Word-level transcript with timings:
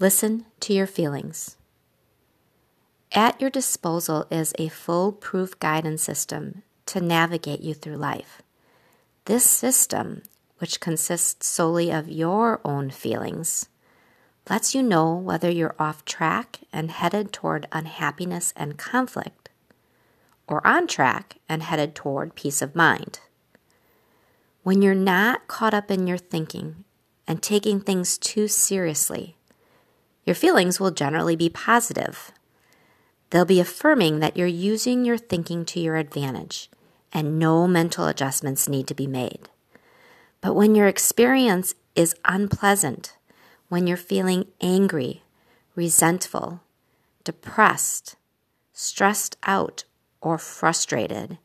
Listen 0.00 0.46
to 0.60 0.72
your 0.72 0.86
feelings. 0.86 1.56
At 3.10 3.40
your 3.40 3.50
disposal 3.50 4.28
is 4.30 4.54
a 4.56 4.68
foolproof 4.68 5.58
guidance 5.58 6.04
system 6.04 6.62
to 6.86 7.00
navigate 7.00 7.62
you 7.62 7.74
through 7.74 7.96
life. 7.96 8.40
This 9.24 9.42
system, 9.44 10.22
which 10.58 10.78
consists 10.78 11.48
solely 11.48 11.90
of 11.90 12.08
your 12.08 12.60
own 12.64 12.90
feelings, 12.90 13.70
lets 14.48 14.72
you 14.72 14.84
know 14.84 15.16
whether 15.16 15.50
you're 15.50 15.74
off 15.80 16.04
track 16.04 16.60
and 16.72 16.92
headed 16.92 17.32
toward 17.32 17.66
unhappiness 17.72 18.54
and 18.54 18.78
conflict, 18.78 19.48
or 20.46 20.64
on 20.64 20.86
track 20.86 21.38
and 21.48 21.64
headed 21.64 21.96
toward 21.96 22.36
peace 22.36 22.62
of 22.62 22.76
mind. 22.76 23.18
When 24.62 24.80
you're 24.80 24.94
not 24.94 25.48
caught 25.48 25.74
up 25.74 25.90
in 25.90 26.06
your 26.06 26.18
thinking 26.18 26.84
and 27.26 27.42
taking 27.42 27.80
things 27.80 28.16
too 28.16 28.46
seriously, 28.46 29.34
your 30.28 30.36
feelings 30.36 30.78
will 30.78 30.92
generally 30.92 31.34
be 31.34 31.48
positive 31.48 32.32
They'll 33.30 33.44
be 33.44 33.60
affirming 33.60 34.20
that 34.20 34.36
you're 34.36 34.46
using 34.46 35.04
your 35.04 35.18
thinking 35.18 35.64
to 35.66 35.80
your 35.80 35.96
advantage 35.96 36.70
and 37.12 37.38
no 37.38 37.66
mental 37.66 38.06
adjustments 38.06 38.68
need 38.68 38.86
to 38.86 38.94
be 38.94 39.06
made. 39.06 39.48
But 40.40 40.54
when 40.54 40.74
your 40.74 40.86
experience 40.86 41.74
is 41.94 42.14
unpleasant, 42.24 43.16
when 43.68 43.86
you're 43.86 43.96
feeling 43.96 44.46
angry, 44.60 45.22
resentful, 45.74 46.60
depressed, 47.24 48.16
stressed 48.72 49.36
out, 49.44 49.84
or 50.20 50.38
frustrated, 50.38 51.38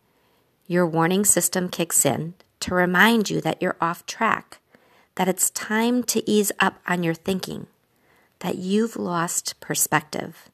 your 0.68 0.88
warning 0.88 1.26
system 1.26 1.70
kicks 1.70 2.06
in 2.06 2.34
to 2.62 2.73
remind 2.73 3.30
you 3.30 3.42
that 3.42 3.62
you're 3.62 3.78
off 3.81 4.06
track, 4.06 4.59
that 5.16 5.28
it's 5.28 5.50
time 5.50 6.04
to 6.04 6.30
ease 6.30 6.52
up 6.59 6.80
on 6.88 7.04
your 7.04 7.14
thinking, 7.14 7.68
that 8.44 8.58
you've 8.58 8.96
lost 8.96 9.60
perspective 9.60 10.50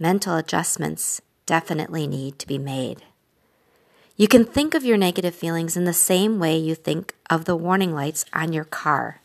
mental 0.00 0.36
adjustments 0.36 1.20
definitely 1.44 2.06
need 2.06 2.38
to 2.38 2.46
be 2.46 2.58
made. 2.58 3.02
You 4.16 4.26
can 4.26 4.44
think 4.44 4.74
of 4.74 4.84
your 4.84 4.96
negative 4.96 5.34
feelings 5.34 5.76
in 5.76 5.84
the 5.84 5.92
same 5.92 6.38
way 6.38 6.56
you 6.56 6.74
think 6.74 7.14
of 7.28 7.44
the 7.44 7.54
warning 7.54 7.94
lights 7.94 8.24
on 8.32 8.52
your 8.52 8.64
car. 8.64 9.20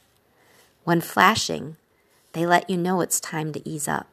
When 0.84 1.00
flashing, 1.00 1.78
they 2.34 2.46
let 2.46 2.70
you 2.70 2.78
know 2.78 3.00
it's 3.00 3.22
time 3.22 3.54
to 3.54 3.68
ease 3.68 3.88
up. 3.88 4.08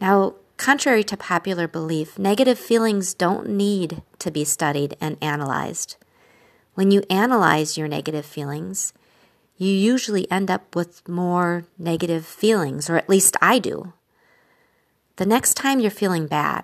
Now, 0.00 0.34
contrary 0.56 1.04
to 1.04 1.16
popular 1.16 1.68
belief, 1.68 2.18
negative 2.18 2.58
feelings 2.58 3.14
don't 3.14 3.48
need 3.48 4.02
to 4.18 4.30
be 4.30 4.44
studied 4.44 4.96
and 5.00 5.16
analyzed. 5.22 5.96
When 6.74 6.90
you 6.90 7.04
analyze 7.08 7.78
your 7.78 7.88
negative 7.88 8.26
feelings, 8.26 8.92
you 9.58 9.70
usually 9.70 10.30
end 10.30 10.50
up 10.50 10.74
with 10.74 11.06
more 11.06 11.64
negative 11.78 12.24
feelings, 12.24 12.88
or 12.88 12.96
at 12.96 13.08
least 13.08 13.36
I 13.42 13.58
do 13.58 13.92
the 15.18 15.26
next 15.26 15.54
time 15.54 15.80
you're 15.80 15.90
feeling 15.90 16.28
bad, 16.28 16.62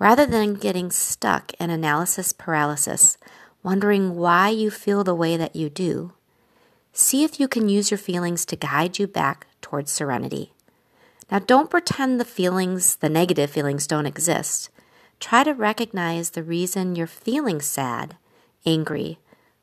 rather 0.00 0.26
than 0.26 0.54
getting 0.54 0.90
stuck 0.90 1.52
in 1.60 1.70
analysis 1.70 2.32
paralysis, 2.32 3.16
wondering 3.62 4.16
why 4.16 4.48
you 4.48 4.72
feel 4.72 5.04
the 5.04 5.14
way 5.14 5.36
that 5.36 5.54
you 5.54 5.70
do, 5.70 6.12
see 6.92 7.22
if 7.22 7.38
you 7.38 7.46
can 7.46 7.68
use 7.68 7.88
your 7.88 7.98
feelings 7.98 8.44
to 8.44 8.56
guide 8.56 8.98
you 8.98 9.06
back 9.06 9.46
towards 9.62 9.92
serenity. 9.92 10.52
Now, 11.30 11.38
don't 11.38 11.70
pretend 11.70 12.18
the 12.18 12.24
feelings, 12.24 12.96
the 12.96 13.08
negative 13.08 13.50
feelings, 13.50 13.86
don't 13.86 14.06
exist. 14.06 14.68
Try 15.20 15.44
to 15.44 15.52
recognize 15.54 16.30
the 16.30 16.42
reason 16.42 16.96
you're 16.96 17.06
feeling 17.06 17.60
sad, 17.60 18.16
angry, 18.66 19.20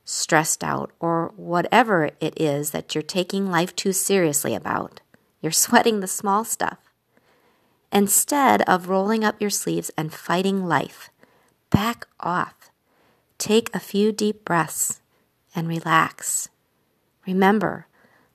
stressed 0.09 0.63
out, 0.63 0.89
or 1.01 1.33
whatever 1.35 2.11
it 2.21 2.33
is 2.39 2.71
that 2.71 2.95
you're 2.95 3.01
taking 3.01 3.51
life 3.51 3.75
too 3.75 3.91
seriously 3.91 4.55
about. 4.55 5.01
You're 5.41 5.51
sweating 5.65 5.99
the 5.99 6.07
small 6.07 6.45
stuff. 6.45 6.77
Instead 7.91 8.61
of 8.63 8.87
rolling 8.87 9.25
up 9.25 9.39
your 9.41 9.49
sleeves 9.49 9.91
and 9.97 10.13
fighting 10.13 10.65
life, 10.65 11.09
back 11.69 12.07
off. 12.21 12.71
Take 13.37 13.73
a 13.75 13.79
few 13.79 14.11
deep 14.13 14.45
breaths 14.45 15.01
and 15.53 15.67
relax. 15.67 16.47
Remember, 17.25 17.87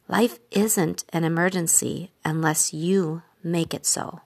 life 0.08 0.38
isn't 0.50 1.04
an 1.10 1.24
emergency 1.24 2.12
unless 2.22 2.74
you 2.74 3.22
make 3.42 3.72
it 3.72 3.86
so. 3.86 4.20